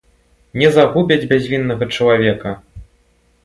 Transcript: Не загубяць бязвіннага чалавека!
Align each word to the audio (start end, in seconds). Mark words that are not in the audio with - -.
Не 0.61 0.69
загубяць 0.77 1.27
бязвіннага 1.33 1.91
чалавека! 1.95 2.59